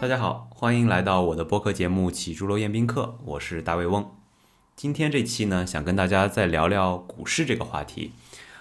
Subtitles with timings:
[0.00, 4.08] 大家好，欢迎来到我的播客节目《起朱楼宴宾客》，我是大卫翁。
[4.76, 8.12] 今天这期呢，想跟大家再聊聊股市这个话题。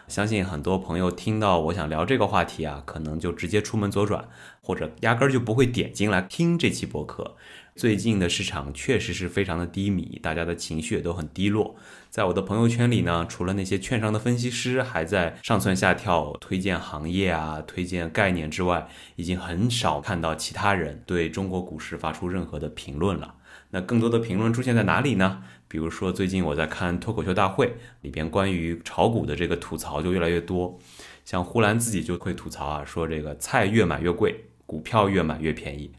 [0.07, 4.26] 相信很多朋友听到我想聊这个话题啊，可能就直接出门左转，
[4.62, 7.35] 或者压根儿就不会点进来听这期播客。
[7.76, 11.75] 最近的市场确实是非常的低迷，大家的情绪也都很低落。
[12.10, 23.35] 在我的朋友圈里呢，除了那些券商的分析师还在上蹿下跳推荐行业啊、推荐概念之外，已经很少看到其他人对中国股市发出任何的评论了。
[23.69, 25.44] 那更多的评论出现在哪里呢？
[25.67, 30.80] 比如说，最近我在看脱口秀大会里边关于炒股的这个吐槽就越来越多，
[31.25, 35.91] 像呼兰自己就会吐槽啊，说这个菜越买越贵，股票越买越便宜。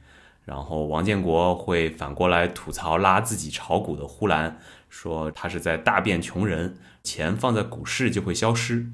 [0.47, 8.87] 然后王建国会反过来吐槽拉自己炒股的呼兰，说他是在大变穷人，钱放在股市就会消失。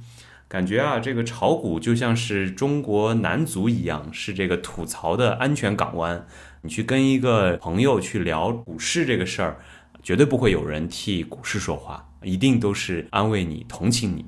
[0.48, 6.26] 感觉啊，这个炒股就像是中国男足一样，是这个吐槽的安全港湾。
[6.62, 9.60] 你去跟一个朋友去聊股市这个事儿。
[10.04, 14.26] 绝对不会有人替股市说话，一定都是安慰你、同情你。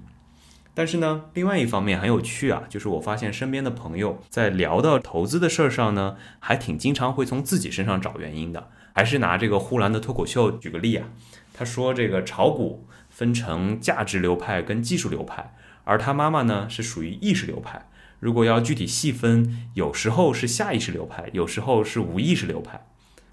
[0.72, 8.70] 但是呢，另外一方面很有趣啊，就是我发现身边的朋友在聊到投资的事儿上呢，还挺经常会从自己身上找原因的。
[8.94, 11.08] 还是拿这个呼兰的脱口秀举个例啊，
[11.52, 15.54] 他说这个炒股分成价值流派跟技术流派，
[15.84, 17.90] 而他妈妈呢是属于意识流派。
[18.18, 22.86] 如果要具体细分，有时候是下意识流派，有时候是无意识流派。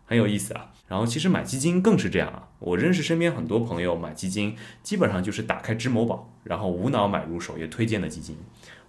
[0.06, 2.50] 很有意思啊，然后其实买基金更是这样啊。
[2.59, 8.38] 我认识身边很多朋友买基金，基本上就是打开支某宝，然后无脑买入首页推荐的基金，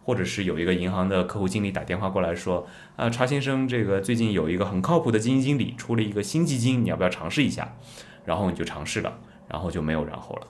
[0.05, 7.77] 或者是有一个银行的客户经理打电话过来说，啊，查先生，这个最近有一个很靠谱的基金经理出了一个新基金，你要不要尝试一下？
[8.25, 10.47] 然后你就尝试了，然后就没有然后了。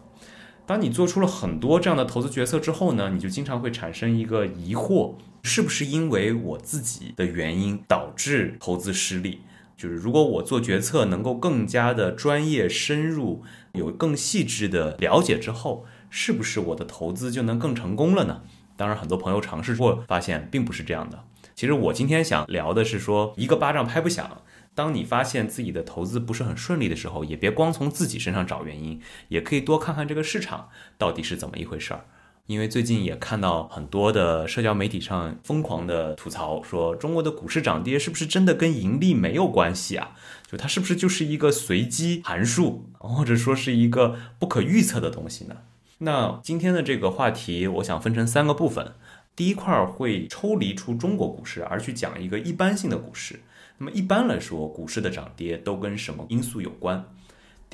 [0.67, 9.41] 当你做出了很多这样的投资决策之后呢，你就经常会产生一个疑惑，是不是因为我自己的原因导致投资失利？
[9.77, 13.43] 就是如果我做决策能够更加的专业、深入，
[13.73, 18.43] 有更细致的了解之后，是不是我的投资就能更成功了呢？
[18.77, 21.25] 当然，很多朋友尝试过发现并不是这样的。
[21.55, 24.43] 其实我今天想聊的是说，一个巴掌拍不响。
[24.75, 30.69] 当你发现自己的投资不是很顺利的时候，也别光从自己身上找原因，也可以多看看这个市场
[30.99, 32.07] 到底是怎么一回事儿。
[32.47, 40.11] 因为最近也看到很多的社交媒体上疯狂的吐槽，说中国的股市涨跌是不是真的跟盈利没有关系啊？
[40.47, 45.57] 就它是不是就是一个随机函数，或者说是一个不可预测的东西呢？
[45.99, 48.93] 那今天的这个话题，我想分成三个部分。
[49.35, 53.41] 第一块会抽离出中国股市，而去讲一个一般性的股市。
[53.79, 57.05] 那么一般来说，股市的涨跌都跟什么因素有关？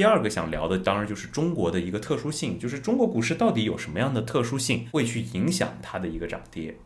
[0.01, 6.79] 第二个想聊的当然就是中国的一个特殊性，就是中国股市到底有什么样的特殊性会去影响它的一个涨跌。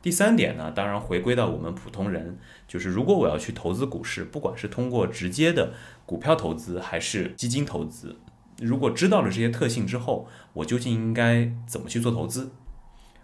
[0.00, 5.74] 第三点呢，当然回归到我们普通人，就是如果我要去投资股市，不管是通过直接的
[6.06, 8.16] 股票投资还是基金投资，
[8.56, 12.52] 如果知道了这些特性之后，我究竟应该怎么去做投资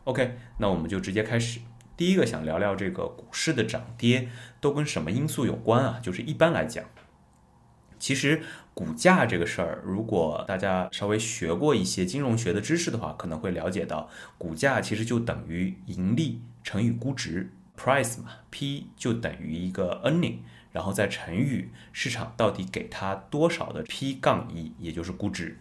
[0.04, 1.60] ？OK，那我们就直接开始。
[1.96, 4.28] 第一个想聊聊这个股市的涨跌
[4.60, 6.00] 都跟什么因素有关啊？
[6.02, 6.84] 就是一般来讲。
[8.00, 8.42] 其实
[8.78, 14.08] 股价这个事儿，如果大家稍微学过一些金融学的知识的话，可能会了解到，
[14.38, 20.36] 股价其实就等于盈利乘以估值，price 嘛，P 就等于一个 earning，
[20.70, 25.58] 然后再乘以市场到底给它多少的 P 杠一，也就是估值。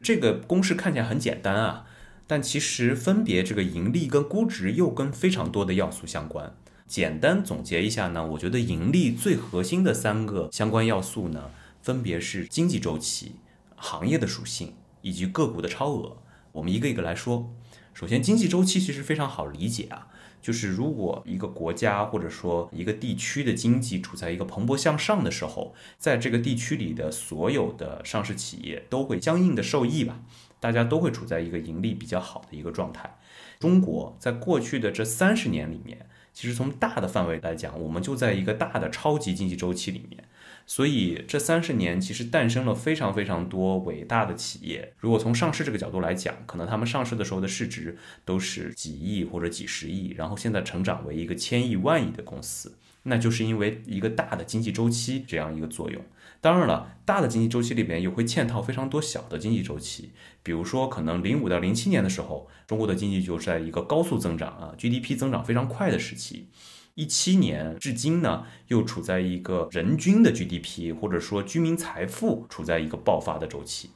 [0.00, 1.86] 这个公式看起来很简单啊，
[2.28, 6.54] 但其实分别这个盈利跟估值又跟非常多的要素相关。
[6.86, 11.50] 简单总结一下呢，我觉得盈利最核心的三个相关要素呢。
[11.82, 13.36] 分别是经济周期、
[13.76, 16.16] 行业的属性以及个股的超额。
[16.52, 17.52] 我们一个一个来说。
[17.94, 20.08] 首先，经济周期其实非常好理解啊，
[20.40, 30.22] 就是如果一个国家或者说一个地区的经济处在一个蓬勃向上的时候，在这个地区里的所有的上市企业都会相应的受益吧，
[30.58, 33.18] 大家都会处在一个盈利比较好的一个状态。
[33.60, 40.24] 中国在过去的这三十年里面，其实从大的范围来讲，我们就在一个大的超级经济周期里面。
[40.66, 44.92] 所以这三十年其实诞生了非常非常多伟大的企业。
[44.98, 56.02] 如果从上市这个角度来讲，可能他们上市的时候的市值都是几亿或者几十亿，然后现在成长为一个千亿万亿的公司，那就是因为一个大的经济周期这样一个作用。
[56.40, 60.10] 当然了，大的经济周期里边又会嵌套非常多小的经济周期，
[60.42, 66.48] 比如说可能零五到零七年的时候，中国的经济就在一个高速增长啊，GDP 增长非常快的时期。
[66.94, 73.90] 一七年至今呢，又处在一个人均的 GDP 或者说居民财富处在一个爆发的周期，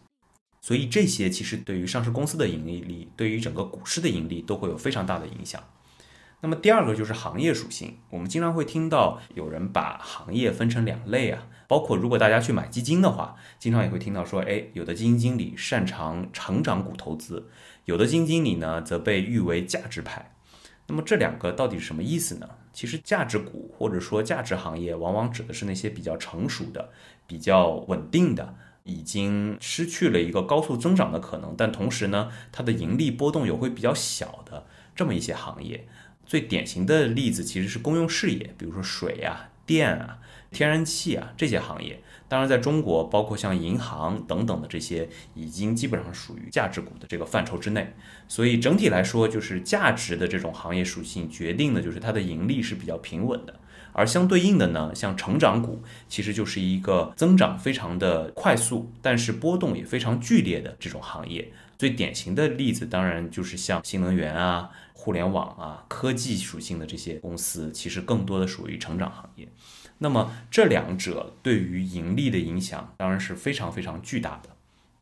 [0.62, 5.62] 所以这些其实对于上市公司的盈利力，对于整个股市的盈利都会有非常大的影响。
[6.40, 17.49] 那么第二个就是行业属性，我们经常会听到有人把行业分成两类啊，包括如果大家去买基金的话，经常也会听到说，哎，有的基金经理擅长成长股投资，
[17.84, 20.34] 有的基金经理呢则被誉为价值派。
[20.88, 22.49] 那么这两个到底是什么意思呢？
[22.76, 26.90] 其实价值股或者说价值行业，往往指的是那些比较成熟的、
[27.26, 35.88] 比较稳定的，已经失去了一个高速增长的可能，但同时呢，它的盈利波动也会比较小的这么一些行业。
[36.26, 40.19] 最典型的例子其实是公用事业，比如说水啊、电啊、
[40.50, 42.02] 天然气啊这些行业。
[42.28, 47.94] 当然，在中国，包括像银行等等的这些，已经基本上属于价值股的这个范畴之内。
[48.26, 53.55] 所以整体来说，就是价值的这种行业属性决定的就是它的盈利是比较平稳的。
[53.93, 61.52] 而相对应的呢，像成长股，其实就是一个增长非常的快速，但是波动也非常剧烈的这种行业。
[61.78, 64.70] 最典型的例子，当然就是像新能源啊。
[64.99, 69.46] 互联网啊，科技属性的这些公司，其实更多的属于成长行业。
[69.98, 74.50] 那么这两者对于盈利的影响，当然是非常非常巨大的。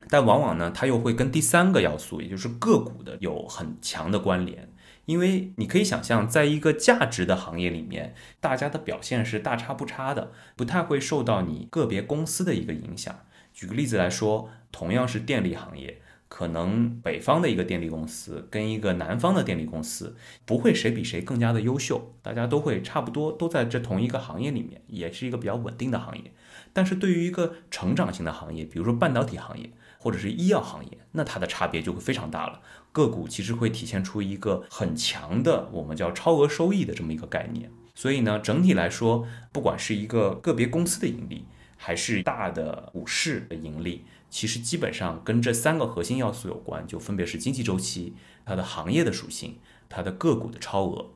[0.08, 4.68] 但往往呢，它又会跟第三个要素，也就是个股的有很强的关联。
[5.06, 13.20] 因为你可以想象，在一个价值的行业里面，大家的表现是大差不差的，不太会受到你个别公司的一个影响。
[13.52, 16.00] 举个例子来说，同样是电力行业。
[16.34, 26.32] 可能北方的一个电力公司跟一个南方的电力公司不会谁比谁更加的优秀，大家都会差不多都在这同一个行业里面，也是一个比较稳定的行业。
[26.72, 32.60] 但是对于一个成长型的行业，比如说半导体行业或者是医药行业，那它的差别就会非常大了。
[32.90, 37.70] 个股其实会体现出一个很强的我们叫超额收益的这么一个概念。
[37.94, 41.44] 所以呢，整体来说，不管是一个个别公司的盈利，
[41.76, 44.04] 还是大的股市的盈利。
[44.30, 51.10] 其实基本上跟这三个核心要素有关，就分别是经济周期、它的行业的属性、它的个股的超额。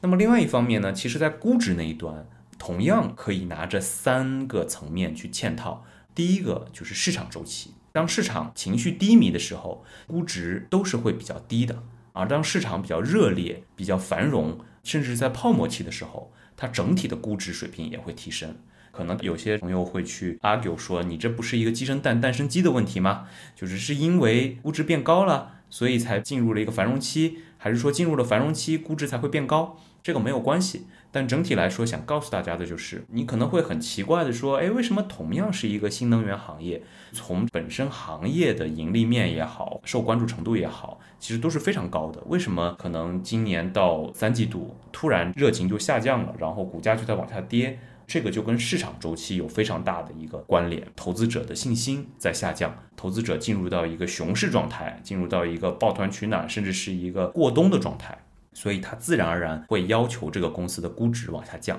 [0.00, 2.26] 那么另外一方面呢，其实在估值那一端，
[2.58, 5.84] 同样可以拿这三个层面去嵌套。
[6.14, 11.74] 第一个就是市场周期，当市场情绪低迷的时候，估值都是会比较低的；
[12.14, 18.56] 而当市场比较热烈、比较繁荣，甚至在泡沫期的时候，它整体的估值水平也会提升。
[18.98, 23.28] 可能有些朋友会去 argue 说，你这不是一个鸡生蛋，蛋生鸡的问题吗？
[23.54, 29.76] 就是是因为估值变高了，所以才进入了一个繁荣期，还是说进入了繁荣期，估值才会变高？
[30.02, 30.88] 这个没有关系。
[31.12, 42.20] 但整体来说，想告诉大家的就是，你可能会很奇怪的说，哎，为什么同样是一个新能源行业，从本身行业的盈利面也好，受关注程度也好，其实都是非常高的。
[42.26, 47.78] 为什么可能今年到三季度突然热情就下降了，然后股价就在往下跌？
[48.08, 58.16] 这个就跟市场周期有非常大的一个关联，投资者的信心在下降，投资者进入到一个熊市状态，进入到一个抱团取暖，甚至是一个过冬的状态，
[58.54, 61.78] 所以它自然而然会要求这个公司的估值往下降。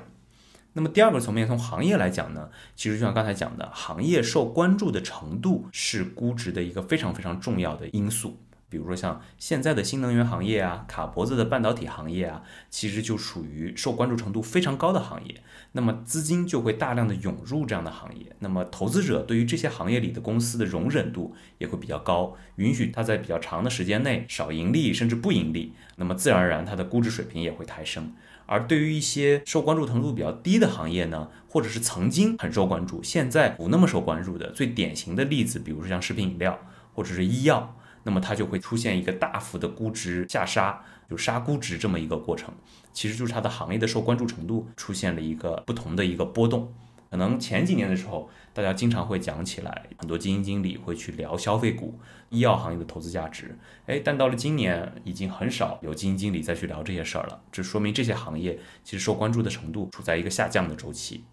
[0.73, 8.37] 那么第二个层面，从行业来讲呢，其实就像刚才讲的，行业受关注的程度是估值的一个非常非常重要的因素。
[8.69, 15.42] 比如说像现在的新能源行业啊，卡脖子的半导体行业啊，其实就属于受关注程度非常高的行业。
[15.71, 18.36] 那么资金就会大量的涌入这样的行业。
[18.39, 25.74] 那么投资者对于这些行业里的公司的容忍度也会比较高，允许它在比较长的时间内少盈利甚至不盈利。
[25.95, 28.13] 那么自然而然它的估值水平也会抬升。
[28.45, 36.59] 而对于一些受关注程度比较低的行业呢，或者是曾经很受关注，现在不那么受关注的，最典型的例子，比如说像食品饮料
[36.94, 37.76] 或者是医药。
[38.09, 42.51] 那么它就会出现一个大幅的估值下杀，就杀估值这么一个过程，
[42.92, 46.73] 其实就是它的行业的受关注程度出现了一个不同的一个波动。
[47.11, 51.99] 可能前几年的时候，大家经常会讲起来，很多基金经理会去聊消费股、
[52.30, 53.56] 医药行业的投资价值。
[53.85, 61.25] 哎，但到了今年，已经很少有基金经理再去聊这些事儿了，这说明这些行业其实受关注的程度处在一个下降的周期。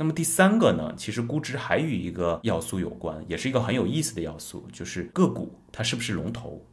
[0.00, 6.64] 那么第三个呢，其实估值还与一个要素有关，也是一个很有意思的要素，就是个股它是不是龙头。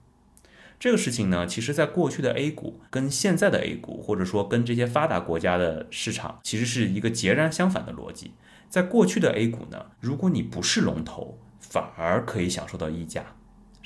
[0.79, 8.31] 这个事情呢，其实在过去的 A 股跟现在的 A 股，或者说跟这些发达国家的市场，其实是一个截然相反的逻辑。
[8.69, 13.35] 在过去的 A 股呢，如果你不是龙头，反而可以享受到溢价。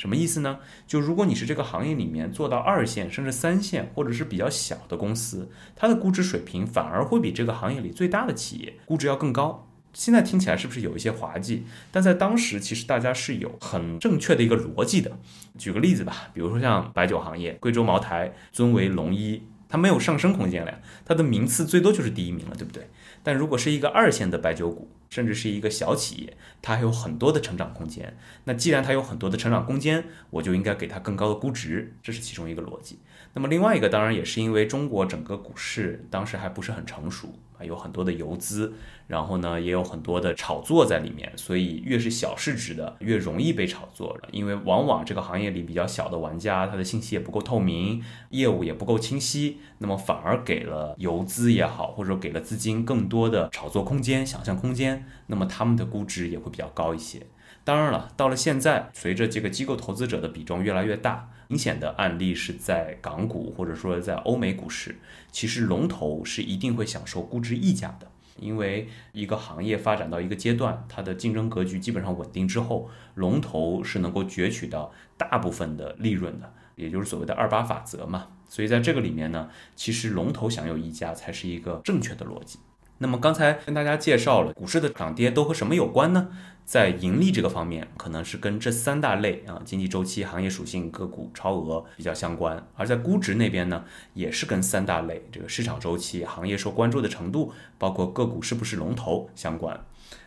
[0.02, 0.58] 什么意思呢？
[0.88, 9.68] 就如果你是这个行业里面做到二线甚至三线或者是比较小的公司，它的估值水平反而会比这个行业里最大的企业估值要更高。
[9.94, 11.66] 现在听起来是不是有一些滑稽？
[11.92, 15.12] 但在当时其实大家是有很正确的一个逻辑的。
[15.60, 22.90] 举个例子吧，比如说像白酒行业，贵州茅台尊为龙一，它没有上升空间了，它的名次最多就是第一名了，对不对？
[23.22, 28.18] 但如果是一个二线的白酒股，甚至是一个小企业，它还有很多的成长空间。
[28.46, 32.98] 那既然它有很多的成长空间，我就应该给它更高的估值，这是其中一个逻辑。
[33.34, 38.74] 那么另外一个当然也是因为中国整个股市当时还不是很成熟，有很多的游资，
[39.08, 57.28] 然后呢也有很多的炒作在里面，所以越是小市值的越容易被炒作，因为往往这个行业里比较小的玩家，他的信息也不够透明，业务也不够清晰，那么反而给了游资也好，或者说给了资金更多的炒作空间、想象空间，那么他们的估值也会比较高一些。
[57.64, 64.96] 当然了，到了现在，随着这个机构投资者的比重越来越大，明显的案例是在港股或者说在欧美股市，
[65.34, 78.30] 其实龙头是一定会享受估值溢价的，因为一个行业发展到一个阶段，它的竞争格局基本上稳定之后，龙头是能够攫取到大部分的利润的，也就是所谓的二八法则嘛。
[78.48, 82.60] 所以在这个里面呢，其实龙头享有溢价才是一个正确的逻辑。
[83.02, 86.28] 那么刚才跟大家介绍了股市的涨跌都和什么有关呢？
[86.66, 99.84] 在盈利这个方面，可能是跟这三大类啊经济周期、行业属性、个股超额比较相关；而在估值那边呢，也是跟三大类这个市场周期、行业受关注的程度，包括个股是不是龙头相关。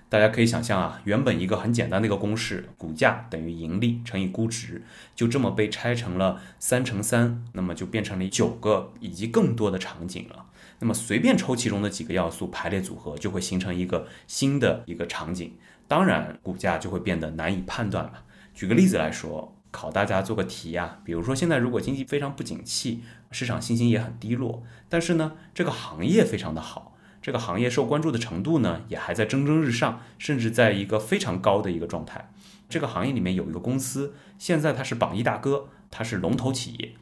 [0.08, 4.82] 大家可以想象啊，原本一个很简单的一个公式，股价等于盈利乘以估值，
[5.14, 10.46] 就这么被拆成了三乘三，那么就变成了九个以及更多的场景了。
[10.78, 15.54] 那么随便抽其中的几个要素排列组合，就会形成一个新的一个场景。
[15.86, 18.24] 当然，股价就会变得难以判断了。
[18.54, 32.30] 举个例子来说，考大家做个题啊，比如说现在如果经济非常不景气，市场信心也很低落，但是呢，这个行业非常的好，这个行业受关注的程度呢也还在蒸蒸日上，甚至在一个非常高的一个状态。
[32.68, 36.94] 这个行业里面有一个公司，现在它是榜一大哥，它是龙头企业，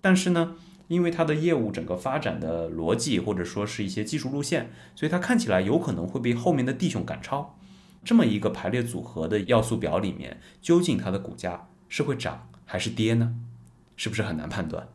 [0.00, 0.54] 但是呢，
[0.90, 7.56] 因为它的业务整个发展的逻辑或者说是一些技术路线，所以它看起来有可能会被后面的弟兄赶超。
[8.04, 13.36] 这么一个排列组合的要素表里面，究竟它的股价是会涨还是跌呢？
[13.96, 14.88] 是不是很难判断？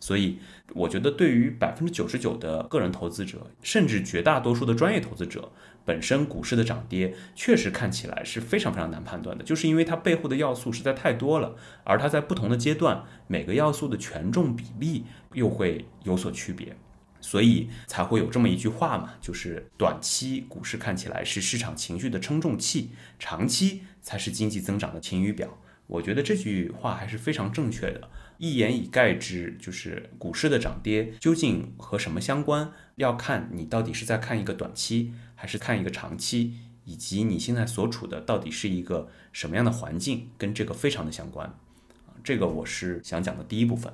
[0.00, 0.38] 所以，
[0.74, 5.50] 我觉得对于百分之九十九的个人投资者，甚至绝大多数的专业投资者，
[5.82, 16.74] 本身股市的涨跌确实看起来是非常非常难判断的，就是因为它背后的要素实在太多了，而它在不同的阶段，每个要素的权重比例又会有所区别。
[17.20, 25.58] 所以才会有这么一句话嘛，就是短期股市看起来是市场情绪的称重器，长期才是经济增长的晴雨表。
[25.86, 28.10] 我觉得这句话还是非常正确的。
[28.36, 41.58] 一言以概之，就是股市的涨跌究竟和什么相关，要看你到底是在看一个短期，还是看一个长期，以及你现在所处的到底是一个什么样的环境，跟这个非常的相关。
[42.22, 43.90] 这个我是想讲的第一部分。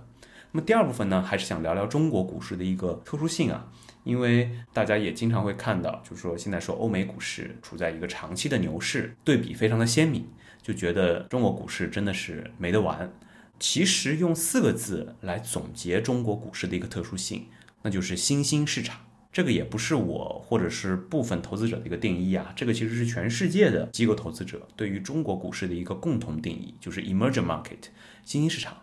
[0.52, 3.71] 那么第二部分呢，还是想聊聊中国股市的一个特殊性啊，
[4.02, 10.26] 因为大家也经常会看到，就是说现在说欧美股市处在一个长期的牛市，对比非常的鲜明，
[10.61, 13.12] 就觉得中国股市真的是没得玩。
[13.61, 17.47] 其实用四个字来总结中国股市的一个特殊性，
[17.83, 19.00] 那就是新兴市场。
[19.33, 27.78] 这个也不是我或者是部分投资者的一个定义啊，这个其实是全世界的机构投资者对于中国股市的一个共同定义，就是 emerging market
[28.25, 28.76] 新兴市场。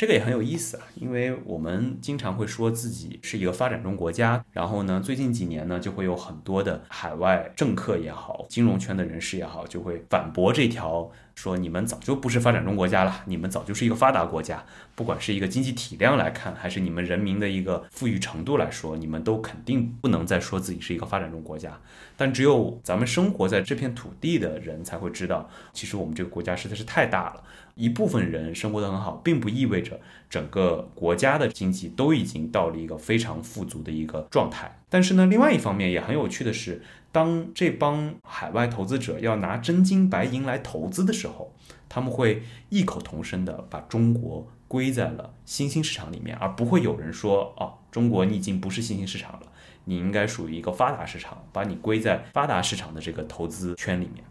[0.00, 11.10] 这个也很有意思啊，因为我们经常会说自己是一个发展中国家，然后呢，最近几年呢，就会有很多的海外政客也好，金融圈的人士也好，就会反驳这条。
[11.40, 14.62] 说你们早就不是发展中国家了，你们早就是一个发达国家。
[14.94, 21.80] 不管是一个经济体量来看，还是你们人民的一个富裕程度来说，你们都肯定不能再说自己是一个发展中国家。
[22.14, 27.42] 但只有咱们生活在这片土地的人才会知道，其实我们这个国家实在是太大了。
[27.74, 34.78] 一部分人生活得很好，并不意味着整个国家的经济都已经到了一个非常富足的一个状态。
[34.90, 36.82] 但是呢，另外一方面也很有趣的是。
[37.12, 41.54] 当这帮海外投资者要拿真金白银来投资的时候，
[41.88, 49.42] 他们会异口同声的把中国归在了新兴市场里面，而不会有人说哦，中国你已经不是新兴市场了，
[49.86, 54.24] 你应该属于一个发达市场，把你归在发达市场的这个投资圈里面。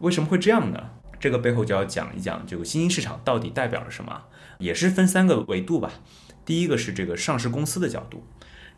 [0.00, 0.90] 为什么会这样呢？
[1.20, 4.22] 这个背后就要讲一讲这个新兴市场到底代表了什么，
[4.58, 5.92] 也是分三个维度吧。
[6.44, 8.24] 第一个是这个上市公司的角度。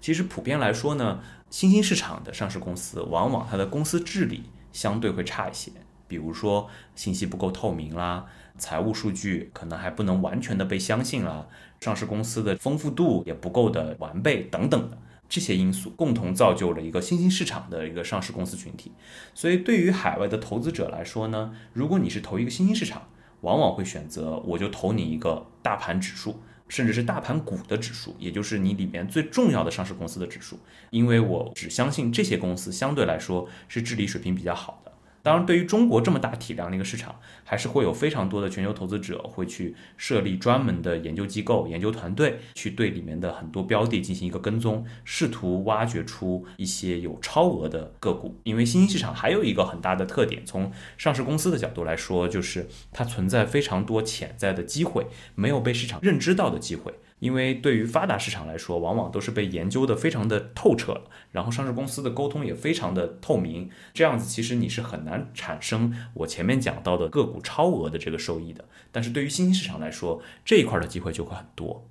[0.00, 1.20] 其实普遍来说呢，
[1.52, 5.70] 新兴市场的上市公司往往它的公司治理相对会差一些，
[6.08, 6.66] 比如说
[6.96, 8.24] 信息不够透明啦，
[8.56, 11.46] 财务数据可能还不能完全的被相信啦，
[11.78, 14.96] 上市公司的丰富度也不够的完备等等的
[15.28, 18.90] 这些因素，共同造就了一个新兴市场的一个上市公司群体。
[19.34, 23.02] 所以对于海外的投资者来说呢，如果你是投一个新兴市场，
[23.42, 26.40] 往往会选择我就投你一个大盘指数。
[26.72, 34.91] 甚至是大盘股的指数，也就是你里面最重要的上市公司的指数，因为我只相信这些公司相对来说是治理水平比较好的，
[35.22, 37.14] 当然，对于中国这么大体量的一个市场，
[37.44, 48.40] 还是会有非常多的全球投资者会去设立专门的研究机构、研究团队，去对里面的很多标的进行一个跟踪，试图挖掘出一些有超额的个股。
[48.42, 56.92] 因为新兴市场还有一个很大的特点，从上市公司的角度来说，就是它存在非常多潜在的机会，没有被市场认知到的机会。
[57.22, 68.64] 因为对于发达市场来说，往往都是被研究的非常的透彻，然后上市公司的沟通也非常的透明，这样子其实你是很难产生我前面讲到的个股超额的这个收益的。
[68.90, 71.86] 但是对于新兴市场来说，这一块的机会就会很多。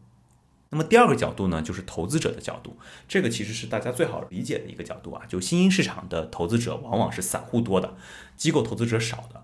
[0.71, 2.75] 那么第二个角度呢，就是投资者的角度，
[3.07, 5.21] 这个其实是大家最好理解的一个角度啊。
[5.29, 7.95] 就新兴市场的投资者往往是散户多的，
[8.35, 9.40] 机构投资者少的。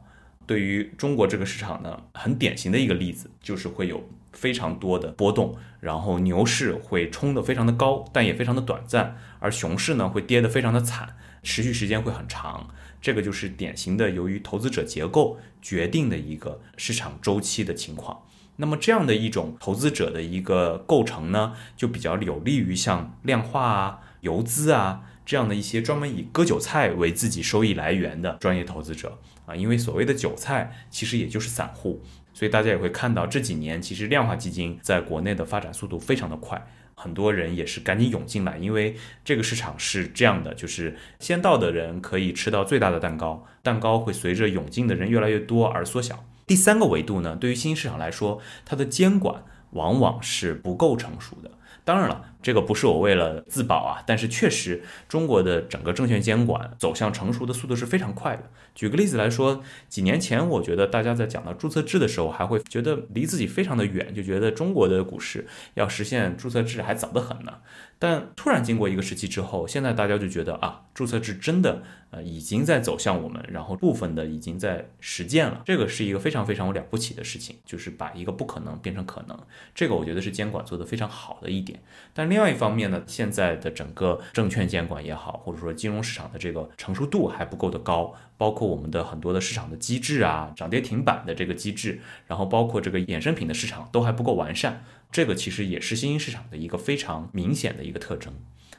[0.48, 4.10] 对于中国这个市场呢，很典型的一个例子就是会有。
[4.34, 12.70] 非常多的波动，然后牛市会冲得非常的高，但也非常的短暂，而熊市呢会跌得非常的惨，持续时间会很长。
[13.02, 18.22] 这个就是典型的由于投资者结构决定的一个市场周期的情况。
[18.58, 32.04] 那么这样的一种投资者的一个构成呢，就比较有利于像量化啊、游资啊这样的一些专门以割韭菜为自己收益来源的专业投资者啊，因为所谓的韭菜其实也就是散户。
[32.34, 46.24] 所以大家也会看到这几年，其实量化基金在国内的发展速度非常的快，很多人也是赶紧涌进来，因为这个市场是这样的，就是先到的人可以吃到最大的蛋糕，蛋糕会随着涌进的人越来越多而缩小。
[46.46, 51.50] 第三个维度呢，对于新兴市场来说，它的监管往往是不够成熟的。
[51.84, 58.44] 当然了，这个不是我为了自保啊，但是确实，中国的整个证券监管走向成熟的速度是非常快的。
[58.76, 67.54] 举个例子来说，几年前我觉得大家在讲到注册制的时候，还会觉得离自己非常的远，就觉得中国的股市要实现注册制还早得很呢。
[68.00, 75.64] 但突然经过一个时期之后，现在大家就觉得啊，注册制真的呃已经在走向我们，然后部分的已经在实践了。
[75.66, 79.36] 这个是一个非常非常了不起的事情，就是把一个不可能变成可能。
[79.74, 81.82] 这个我觉得是监管做得非常好的一点。
[82.14, 94.84] 但另外一方面呢，现在的整个证券监管也好，或者说金融市场的这个成熟度还不够的高，包括我们的很多的市场的机制啊，涨跌停板的这个机制，然后包括这个衍生品的市场都还不够完善。
[95.12, 98.34] 这个其实也是新兴市场的一个非常明显的一个特征，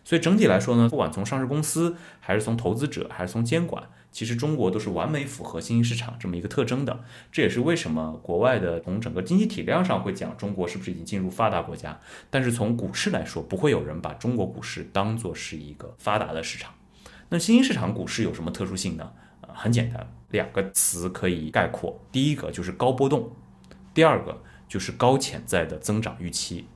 [0.09, 7.05] 所以整体来说呢，不管从上市公司，还是从投资者，还是从监管，其实中国都是完美符合新兴市场这么一个特征的。
[7.31, 16.73] 这也是为什么国外的从整个经济体量上会讲中国是不是已经进入发达国家，但是从股市来说，不会有人把中国股市当做是一个发达的市场。
[17.29, 19.13] 那新兴市场股市有什么特殊性呢？
[19.43, 23.31] 呃，很简单，两个词可以概括，第一个就是高波动，
[23.93, 24.41] 第二个。
[24.67, 26.67] 就是高潜在的增长预期。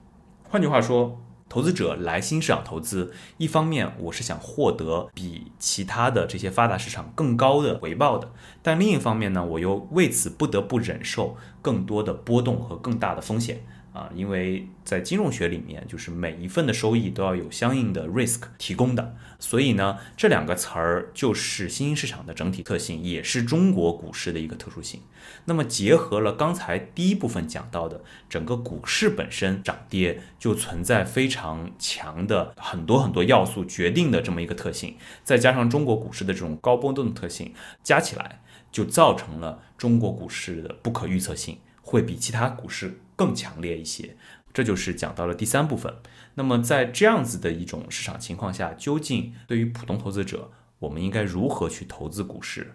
[0.49, 1.21] 换句话说，
[1.53, 13.63] 投资者来新市场投资，一方面我是想获得比其他的这些发达市场更高的回报的，但另一方面呢，我又为此不得不忍受更多的波动和更大的风险。
[13.93, 25.03] 啊，因为在金融学里面，就是每一份的收益都要有相应的 risk 提供的，所以呢，这两个词儿就是新兴市场的整体特性，也是中国股市的一个特殊性。
[25.45, 37.53] 那么结合了刚才第一部分讲到的，整个股市本身涨跌就存在非常强的很多很多要素决定的这么一个特性，再加上中国股市的这种高波动的特性，
[37.83, 42.99] 加起来就造成了中国股市的不可预测性会比其他股市。
[43.23, 44.17] 更强烈一些，
[44.53, 45.95] 这就是讲到了第三部分。
[46.35, 52.73] 那么在这样子的一种市场情况下，究竟对于普通投资者，我们应该如何去投资股市？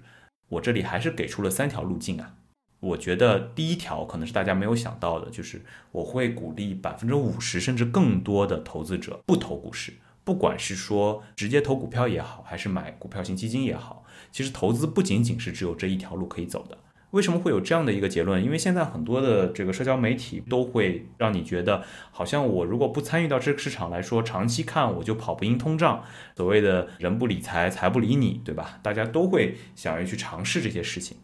[0.47, 2.35] 我这里还是给出了三条路径啊。
[2.79, 9.91] 我觉得第一条可能是大家没有想到的，就是我会鼓励百分之五十甚至更多的投资者不投股市，
[10.23, 16.77] 不管是说直接投股票也好，还是买股票型基金也好，其实投资不仅仅是只有这一条路可以走的。
[17.11, 18.43] 为什么会有这样的一个结论？
[18.43, 26.03] 因为现在很多的这个社交媒体都会让你觉得，好像我如果不参与到这个市场来说，长期看我就跑不赢通胀。
[26.35, 28.79] 所谓的人不理财，财不理你，对吧？
[28.83, 31.15] 大家都会想要去尝试这些事情。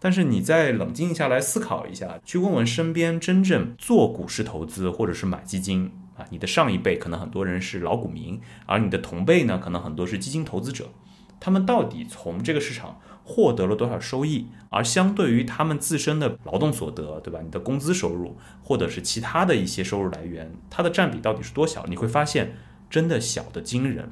[0.00, 10.88] 但是你再冷静下来思考一下，去问问身边真正做股市投资或者是买基金啊，你的上一辈可能很多人是老股民，而你的同辈呢，可能很多是基金投资者，
[11.38, 13.00] 他们到底从这个市场？
[13.28, 14.46] 获得了多少收益？
[14.70, 17.40] 而相对于他们自身的劳动所得，对吧？
[17.44, 21.84] 你的工资收入，或者是其他的一些收入来源，它的占比到底是多小？
[21.88, 22.54] 你会发现，
[22.88, 24.10] 真的小的惊人。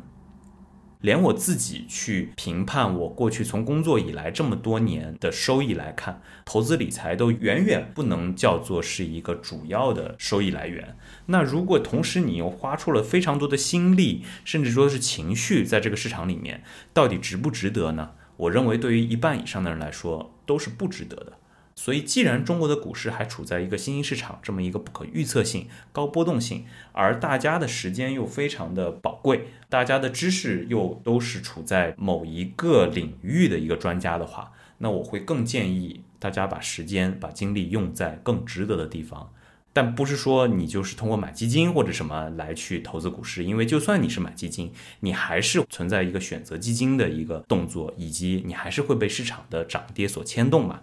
[1.02, 10.96] 连我自己去评判我过去从工作以来这么多年的收益来看，投资理财都远远不能叫做是一个主要的收益来源。
[11.26, 18.12] 那如果同时你又花出了非常多的心力，甚至说是情绪在这个市场里面，到底值不值得呢？
[18.36, 21.32] 我认为对于一半以上的人来说都是不值得的。
[21.78, 39.30] 所以，既然中国的股市还处在一个新兴市场这么一个不可预测性、高波动性，而大家的时间又非常的宝贵，大家的知识又都是处在某一个领域的一个专家的话，那我会更建议大家把时间、把精力用在更值得的地方。
[39.76, 50.80] 但不是说你就是通过买基金或者什么来去投资股市，因为就算你是买基金，你还是存在一个选择基金的一个动作，以及你还是会被市场的涨跌所牵动嘛。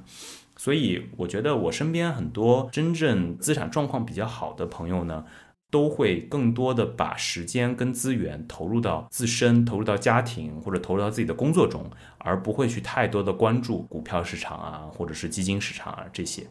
[0.58, 5.26] 所以我觉得我身边很多真正资产状况比较好的朋友呢，
[5.72, 16.46] 都会更多的把时间跟资源投入到自身、投入到家庭或者投入到自己的工作中，而不会去太多的关注股票市场啊，或者是基金市场啊这些。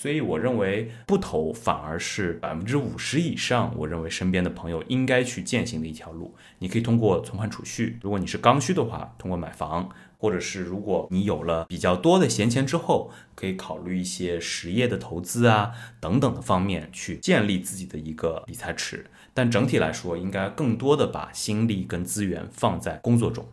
[0.00, 6.34] 所以我认为不投反而是百分之五十以上，我认为身边的朋友应该去践行的一条路。
[6.60, 9.90] 你可以通过存款储蓄，如果你是刚需的话，通过买房。
[10.16, 19.06] 或者是如果你有了比较多的闲钱之后，可以考虑一些实业的投资啊等等的方面去建立自己的一个理财池。
[19.32, 23.46] 但整体来说，应该更多的把心力跟资源放在工作中。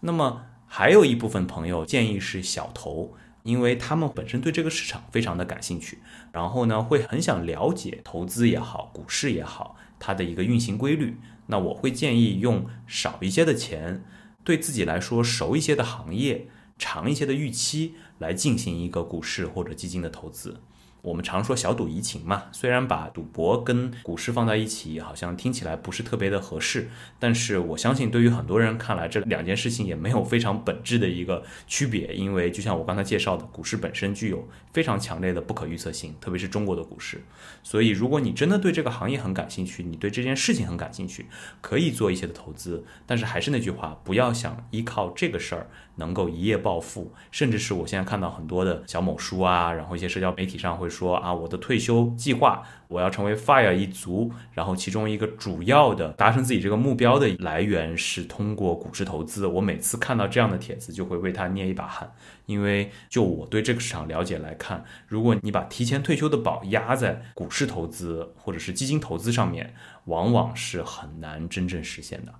[0.00, 3.14] 那么还有一部分朋友建议是小投，
[3.48, 6.00] 因为他们本身对这个市场非常的感兴趣，
[6.32, 11.16] 然后呢会很想了解投资也好，股市也好，它的一个运行规律。
[11.46, 14.04] 那我会建议用少一些的钱。
[14.44, 20.60] 对自己来说熟一些的行业，长一些的预期来进行一个股市或者基金的投资。
[21.08, 37.22] 我们常说小赌怡情嘛，虽然把赌博跟股市放在一起，好像听起来不是特别的合适，但是我相信对于很多人看来，这两件事情也没有非常本质的一个区别，因为就像我刚才介绍的，股市本身具有非常强烈的不可预测性，特别是中国的股市。
[37.62, 41.26] 所以，如果你真的对这个行业很感兴趣，你对这件事情很感兴趣，
[41.62, 45.70] 可以做一些的投资，但是还是那句话，不要想依靠这个事儿。
[45.98, 59.46] 能够一夜暴富，甚至是我现在看到很多的小某书啊，然后一些社交媒体上会说啊，我的退休计划，我要成为 fire 一族，然后其中一个主要的达成自己这个目标的来源是通过股市投资。
[59.46, 62.10] 我每次看到这样的帖子，就会为他捏一把汗，
[62.46, 72.32] 因为就我对这个市场了解来看，如果你把提前退休的宝压在股市投资或者是基金投资上面，往往是很难真正实现的。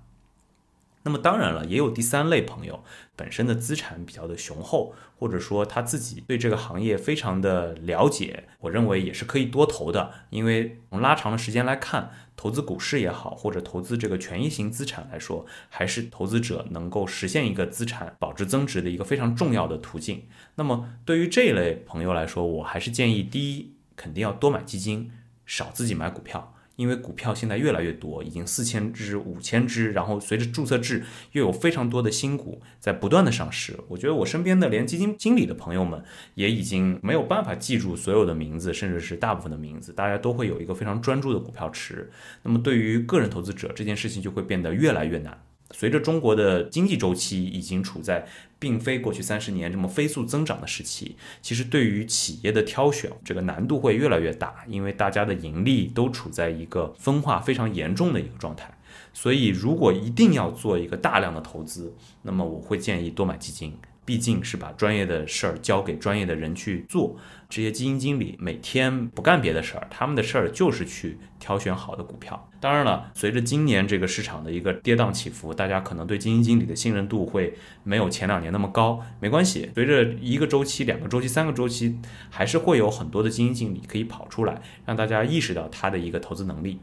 [1.03, 2.83] 那么当然了，也有第三类朋友，
[3.15, 10.11] 本身的资产比较的雄厚，或者说他自己对这个行业非常的了解，我认为也是可以多投的。
[10.29, 20.25] 因为从拉长的时间来看，投资股市也好，或者投资这个权益型资产来说，还是投资者能够实现一个资产保值增值的一个非常重要的途径。
[20.55, 25.11] 那么对于这一类朋友来说，我还是建议，第一，肯定要多买基金，
[25.45, 26.53] 少自己买股票。
[26.79, 33.77] 因为股票现在越来越多，已经四千只、五千只，然后随着注册制又有非常多的新股在不断的上市。
[33.89, 36.01] 我觉得我身边的连基金经理的朋友们
[36.35, 39.91] 也已经没有办法记住所有的名字，甚至是大部分的名字。
[39.91, 42.09] 大家都会有一个非常专注的股票池。
[42.43, 45.37] 那么对于个人投资者，这件事情就会变得越来越难。
[45.71, 48.27] 随着中国的经济周期已经处在
[48.57, 58.75] 并非过去三十年这么飞速增长的时期，其实对于企业的挑选，这个难度会越来越大，因为大家的盈利都处在一个分化非常严重的一个状态。
[59.13, 63.73] 所以，如果一定要做一个大量的投资，那么我会建议多买基金。
[64.09, 67.15] 毕竟是把专业的事儿交给专业的人去做，
[67.47, 72.49] 这些基金经理每天不干别的事儿，他们的事儿就是去挑选好的股票。
[72.59, 78.99] 当然了，随着今年这个市场的一个跌宕起伏，大家可能对基金经理的信任度会没有前两年那么高。
[79.19, 81.99] 没关系，随着一个周期、两个周期、三个周期，
[82.31, 86.79] 还是会有很多的基金经理可以跑出来，让大家意识到他的一个投资能力。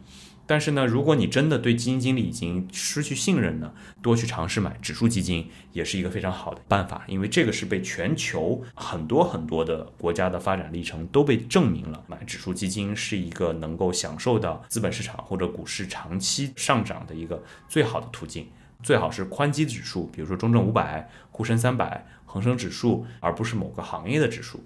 [0.46, 18.46] 但是呢，如果你真的对基金经理已经失去信任呢，多去尝试买指数基金也是一个非常好的办法，因为这个是被全球很多很多的国家的发展历程都被证明了，买指数基金是一个能够享受到资本市场或者股市长期上涨的一个最好的途径，
[18.82, 24.64] 最好是宽基指数，比如说中证五百、沪深三百、恒生指数，而不是某个行业的指数。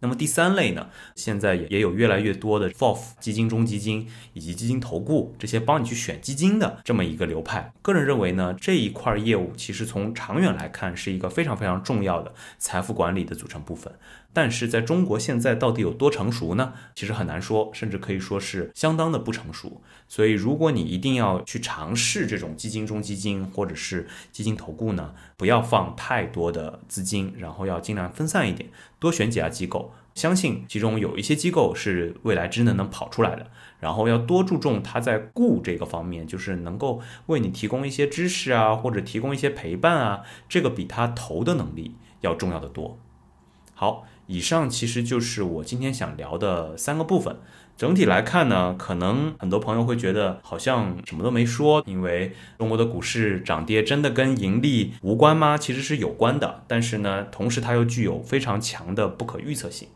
[0.00, 7.72] 那么第三类呢，现在也也有越来越多的 FOF 基金中基金以及基金投顾这些帮你去选基金的这么一个流派。
[7.82, 13.92] 个人认为呢，这一块业务其实从长远来看是一个非常非常重要的财富管理的组成部分。
[14.32, 16.72] 但是在中国现在到底有多成熟呢？
[16.94, 19.82] 其实很难说，甚至可以说是相当的不成熟。
[20.06, 29.92] 所以如果你一定要去尝试这种基金中基金或者是基金投顾呢，不要放太多的资金，然后要尽量分散一点，多选几家机构。
[30.14, 33.46] 相信其中有一些机构是未来真的能跑出来的。
[33.78, 42.98] 然后要多注重他在顾这个方面，就是能够为你提供一些知识啊，或者提供一些陪伴啊，这个比他投的能力要重要的多。
[43.72, 47.36] 好，以上其实就是我今天想聊的三个部分。
[47.76, 55.58] 整体来看呢，可能很多朋友会觉得好像什么都没说，因为中国的股市涨跌真的跟盈利无关吗？
[55.58, 59.88] 其实是有关的，但是呢，同时它又具有非常强的不可预测性。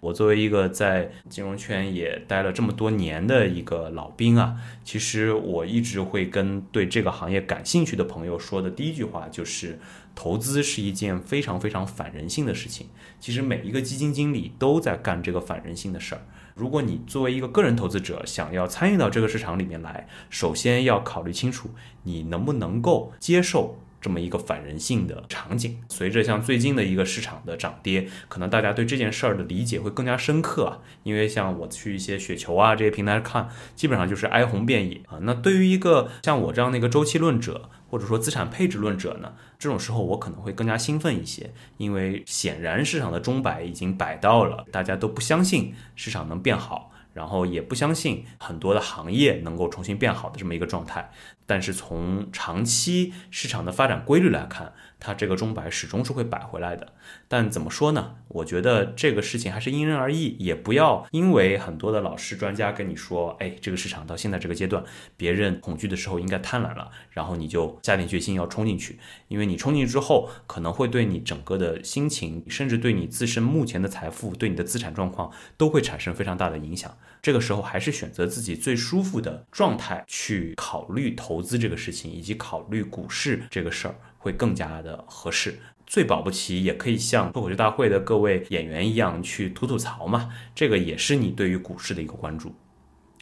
[0.00, 9.78] 我作为一个在金融圈也待了这么多年的一个老兵啊，其实我一直会跟对这个行业感兴趣的朋友说的第一句话就是，
[10.14, 12.88] 投资是一件非常非常反人性的事情。
[13.18, 16.22] 其实每一个基金经理都在干这个反人性的事儿。
[16.54, 21.70] 如果你作为一个个人投资者想要参与到这个市场里面来，首先要考虑清楚
[22.02, 23.78] 你能不能够接受。
[24.00, 30.78] 这么一个反人性的场景，随着像最近的一个市场的涨跌，可能大家对这件事儿的理解会更加深刻啊。
[31.02, 35.18] 因为像我去一些雪球啊这些平台看，基本上就是哀鸿遍野啊。
[35.22, 46.89] 那对于一个像我这样的一个周期论者，或者说资产配置论者呢，这种时候我可能会更加兴奋一些，因为显然市场的钟摆已经摆到了大家都不相信市场能变好。
[47.12, 51.10] 然后也不相信很多的行业能够重新变好的这么一个状态，
[51.46, 54.72] 但是从长期市场的发展规律来看。
[55.00, 56.92] 它这个钟摆始终是会摆回来的，
[57.26, 58.16] 但怎么说呢？
[58.28, 64.84] 我觉得这个事情还是因人而异，也不要因为很多的老师专家跟你说，哎，这个市场到现在这个阶段，
[65.16, 76.94] 别人恐惧的时候应该贪婪了，然后你就下定决心要冲进去，因为你冲进去之后，可能会对你整个的心情，甚至对你自身目前的财富，对你的资产状况都会产生非常大的影响。
[77.22, 83.94] 这个时候还是选择自己最舒服的状态去考虑投资这个事情，以及考虑股市这个事儿。
[84.20, 92.52] 会更加的合适，最保不齐也可以像脱口秀大会的各位演员一样去吐吐槽嘛，这个也是你对于股市的一个关注。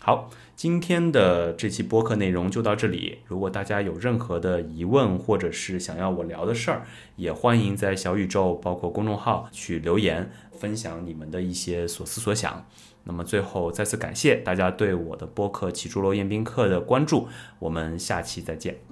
[0.00, 3.18] 好，今天的这期播客内容就到这里。
[3.26, 12.66] 如果大家有任何的疑问，或者是想要我聊的事儿，也欢迎在小宇宙包括公众号去留言，分享你们的一些所思所想。
[13.04, 18.87] 那么最后再次感谢大家对我的播客《起朱楼宴宾客》的关注，我们下期再见。